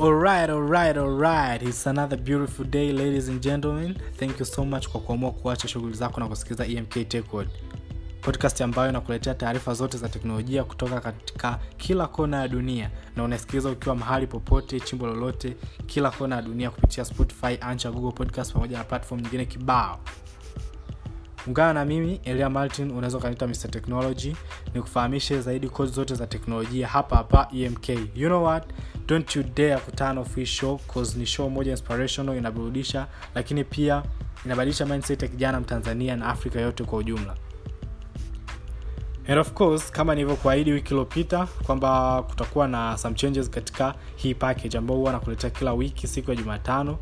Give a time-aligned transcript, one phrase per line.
[0.00, 1.62] Alright, alright, alright.
[1.62, 3.96] It's another beautiful day, ladies and gentlemen.
[4.16, 7.24] Thank you so much kwa kuamua kuacha shughuli zako na kusikiliza EMK Tech
[8.20, 13.70] Podcast ambayo inakuletea taarifa zote za teknolojia kutoka katika kila kona ya dunia na unasikiliza
[13.70, 15.56] ukiwa mahali popote, chimbo lolote,
[15.86, 20.00] kila kona ya dunia kupitia Spotify, Anchor, Google Podcast pamoja na platform nyingine kibao.
[21.46, 24.36] Ungana na mimi Elia Martin, unaweza ukaniita Mr Technology,
[24.74, 27.88] nikufahamishe zaidi kozi zote za teknolojia hapa hapa EMK.
[27.88, 28.64] You know what?
[29.06, 34.02] Don't you dare kutana off show cause ni show moja inspirational, inaburudisha, lakini pia
[34.44, 37.36] inabadilisha mindset ya kijana Mtanzania na Afrika yote kwa ujumla.
[39.28, 44.78] And of course kama nilivyokuahidi wiki iliyopita kwamba kutakuwa na some changes katika hii package
[44.78, 46.98] ambao huwa nakuletea kila wiki siku ya Jumatano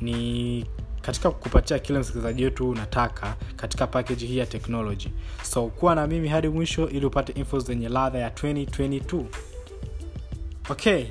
[0.00, 0.66] ni
[1.06, 5.08] katika kupatia kile msikilizaji wetu unataka katika package hii ya technology.
[5.42, 9.24] So kuwa na mimi hadi mwisho ili upate info zenye ladha ya 2022
[10.70, 11.04] okay.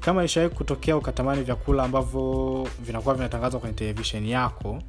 [0.00, 4.82] Kama ishawai kutokea ukatamani vyakula ambavyo vinakuwa vinatangazwa kwenye televisheni yako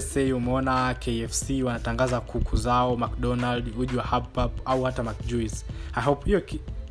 [0.00, 5.56] say umeona kfc wanatangaza kuku zao mcdonald uji wa hapap au hata mcjuice.
[5.94, 6.00] I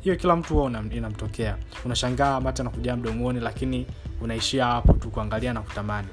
[0.00, 1.56] hiyo kila mtu huwa inamtokea.
[1.84, 3.86] Unashangaa mate anakujaa mdomoni lakini
[4.20, 6.08] unaishia hapo tu kuangalia na kutamani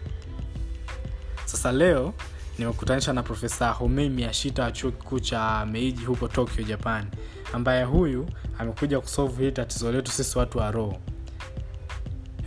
[1.56, 2.14] sasa leo
[2.60, 7.06] nimekutanisha na profesa homei miashita wa chuo kikuu cha meiji huko tokyo japan
[7.54, 8.28] ambaye huyu
[8.60, 10.98] amekuja kusolve hili tatizo letu sisi watu wa roho.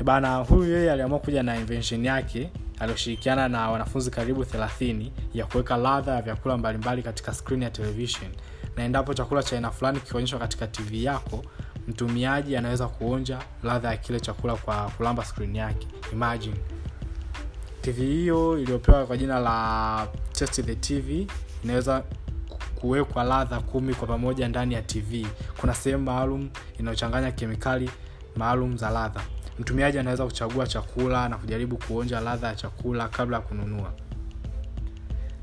[0.01, 5.47] E bana huyu yeye aliamua kuja na invention yake alioshirikiana na wanafunzi karibu 30 ya
[5.47, 8.31] kuweka ladha ya vyakula mbalimbali katika skrini ya television.
[8.77, 11.45] Na endapo chakula cha aina fulani kikionyeshwa katika tv yako
[11.89, 15.87] mtumiaji anaweza kuonja ladha ya kile chakula kwa kulamba skrini yake.
[16.13, 16.57] Imagine
[17.93, 21.27] tv hiyo iliyopewa kwa jina la test the tv
[21.65, 22.03] inaweza
[22.75, 25.27] kuwekwa ladha kumi kwa pamoja ndani ya tv
[25.61, 27.91] kuna sehemu maalum inayochanganya kemikali
[28.37, 29.21] maalum za ladha.
[29.59, 33.93] Mtumiaji anaweza kuchagua chakula na kujaribu kuonja ladha ya chakula kabla ya kununua.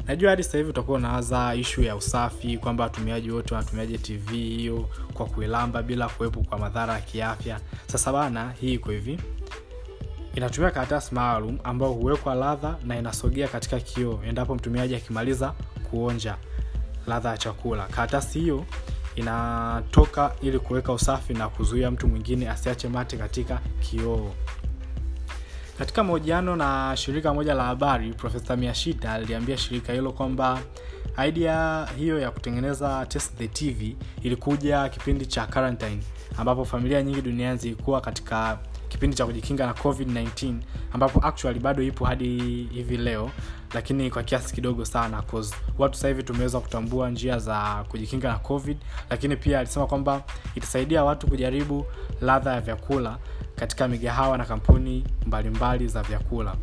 [0.07, 4.89] Najua hadi sasa hivi utakuwa unaanza ishu ya usafi kwamba watumiaji wote wanatumiaje tv hiyo
[5.13, 7.59] kwa kuilamba bila kuwepo kwa madhara ya kiafya.
[7.87, 9.19] Sasa bana hii iko hivi
[10.35, 15.53] inatumia karatasi maalum ambayo huwekwa ladha na inasogea katika kioo endapo mtumiaji akimaliza
[15.89, 16.35] kuonja
[17.07, 17.85] ladha ya chakula.
[17.87, 18.65] Karatasi hiyo
[19.15, 24.31] inatoka ili kuweka usafi na kuzuia mtu mwingine asiache mate katika kioo.
[25.77, 30.59] Katika mahojiano na shirika moja la habari profesa miashita aliliambia shirika hilo kwamba
[31.27, 35.99] idea hiyo ya kutengeneza test the tv ilikuja kipindi cha quarantine
[36.37, 38.59] ambapo familia nyingi duniani zilikuwa katika
[38.89, 40.53] kipindi cha kujikinga na covid-19
[40.93, 42.37] ambapo actually bado ipo hadi
[42.73, 43.31] hivi leo
[43.73, 48.39] lakini kwa kiasi kidogo sana cause watu sasa hivi tumeweza kutambua njia za kujikinga na
[48.39, 48.77] covid
[49.09, 50.23] lakini pia alisema kwamba
[50.55, 51.85] itasaidia watu kujaribu
[52.21, 53.17] ladha ya vyakula
[53.55, 56.55] katika migahawa na kampuni mbalimbali mbali za vyakula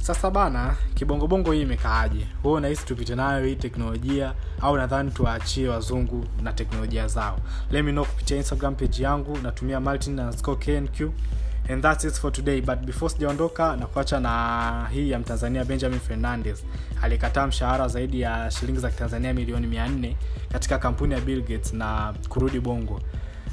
[0.00, 2.26] sasa bana kibongobongo hii imekaaje?
[2.42, 7.38] Huo unahisi tupite nayo hii teknolojia au nadhani tuwaachie wazungu na teknolojia zao?
[7.70, 11.00] Let me know kupitia instagram page yangu natumia martin na knq
[11.68, 12.60] and that's it for today.
[12.60, 16.64] But before sijaondoka na kuacha na hii ya mtanzania benjamin fernandez
[17.02, 20.14] alikataa mshahara zaidi ya shilingi za kitanzania milioni 400
[20.52, 23.00] katika kampuni ya bill gates na kurudi bongo.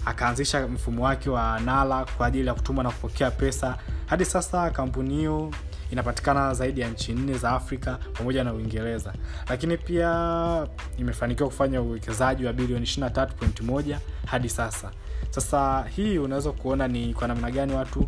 [0.06, 3.78] Akaanzisha mfumo wake wa nala kwa ajili ya kutuma na kupokea pesa.
[4.06, 5.52] Hadi sasa kampuni hiyo
[5.92, 9.14] inapatikana zaidi ya nchi nne za afrika pamoja na uingereza.
[9.50, 10.68] Lakini pia
[10.98, 14.92] imefanikiwa kufanya uwekezaji wa bilioni 23.1 hadi sasa.
[15.30, 18.08] Sasa hii unaweza kuona ni kwa namna gani watu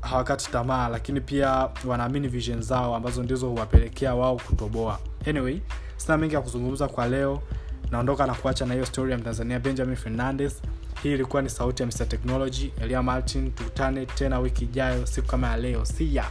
[0.00, 4.98] hawakati tamaa lakini pia wanaamini vision zao ambazo ndizo huwapelekea wao kutoboa.
[5.26, 5.60] Anyway
[5.96, 7.42] sina mengi ya kuzungumza kwa leo.
[7.90, 10.60] Naondoka na kuacha na hiyo story ya mtanzania benjamin fernandez
[11.02, 12.70] hii ilikuwa ni sauti ya mr technology.
[12.82, 15.84] Elia martin tukutane tena wiki ijayo siku kama ya leo.
[15.84, 16.24] Siya